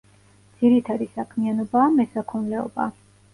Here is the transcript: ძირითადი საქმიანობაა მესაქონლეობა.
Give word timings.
ძირითადი 0.61 1.07
საქმიანობაა 1.17 1.93
მესაქონლეობა. 1.99 2.89